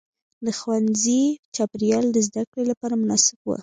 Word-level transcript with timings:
د 0.45 0.47
ښوونځي 0.59 1.21
چاپېریال 1.55 2.05
د 2.11 2.17
زده 2.27 2.43
کړې 2.51 2.63
لپاره 2.71 2.93
مناسب 3.01 3.37
و. 3.43 3.47